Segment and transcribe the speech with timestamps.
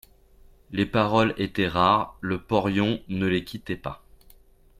[0.71, 4.03] Les paroles étaient rares, le porion ne les quittait pas.